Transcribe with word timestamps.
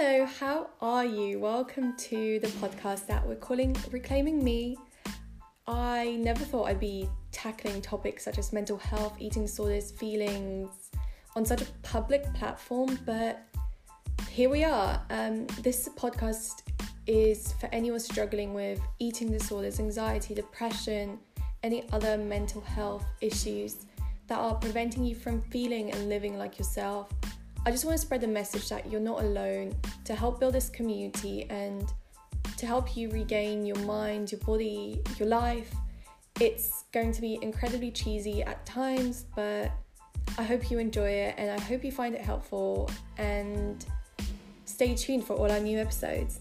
Hello, 0.00 0.26
how 0.26 0.68
are 0.80 1.04
you? 1.04 1.40
Welcome 1.40 1.96
to 1.96 2.38
the 2.38 2.46
podcast 2.46 3.08
that 3.08 3.26
we're 3.26 3.34
calling 3.34 3.76
Reclaiming 3.90 4.44
Me. 4.44 4.76
I 5.66 6.14
never 6.20 6.44
thought 6.44 6.68
I'd 6.68 6.78
be 6.78 7.08
tackling 7.32 7.82
topics 7.82 8.24
such 8.24 8.38
as 8.38 8.52
mental 8.52 8.78
health, 8.78 9.16
eating 9.18 9.42
disorders, 9.42 9.90
feelings 9.90 10.70
on 11.34 11.44
such 11.44 11.62
a 11.62 11.64
public 11.82 12.32
platform, 12.32 12.96
but 13.04 13.42
here 14.30 14.48
we 14.48 14.62
are. 14.62 15.02
Um, 15.10 15.48
this 15.62 15.88
podcast 15.96 16.62
is 17.08 17.54
for 17.54 17.68
anyone 17.72 17.98
struggling 17.98 18.54
with 18.54 18.80
eating 19.00 19.32
disorders, 19.32 19.80
anxiety, 19.80 20.32
depression, 20.32 21.18
any 21.64 21.88
other 21.90 22.16
mental 22.16 22.60
health 22.60 23.04
issues 23.20 23.78
that 24.28 24.38
are 24.38 24.54
preventing 24.54 25.04
you 25.04 25.16
from 25.16 25.42
feeling 25.50 25.90
and 25.90 26.08
living 26.08 26.38
like 26.38 26.56
yourself. 26.56 27.10
I 27.68 27.70
just 27.70 27.84
want 27.84 27.98
to 27.98 28.00
spread 28.00 28.22
the 28.22 28.28
message 28.28 28.70
that 28.70 28.90
you're 28.90 28.98
not 28.98 29.20
alone 29.20 29.76
to 30.04 30.14
help 30.14 30.40
build 30.40 30.54
this 30.54 30.70
community 30.70 31.44
and 31.50 31.92
to 32.56 32.64
help 32.64 32.96
you 32.96 33.10
regain 33.10 33.66
your 33.66 33.76
mind, 33.80 34.32
your 34.32 34.40
body, 34.40 35.02
your 35.18 35.28
life. 35.28 35.70
It's 36.40 36.84
going 36.92 37.12
to 37.12 37.20
be 37.20 37.38
incredibly 37.42 37.90
cheesy 37.90 38.42
at 38.42 38.64
times, 38.64 39.26
but 39.36 39.70
I 40.38 40.44
hope 40.44 40.70
you 40.70 40.78
enjoy 40.78 41.10
it 41.10 41.34
and 41.36 41.50
I 41.50 41.60
hope 41.60 41.84
you 41.84 41.92
find 41.92 42.14
it 42.14 42.22
helpful 42.22 42.90
and 43.18 43.84
stay 44.64 44.94
tuned 44.94 45.24
for 45.24 45.34
all 45.34 45.52
our 45.52 45.60
new 45.60 45.78
episodes. 45.78 46.40